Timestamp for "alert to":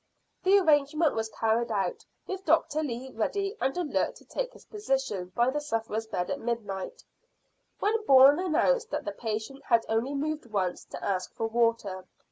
3.77-4.25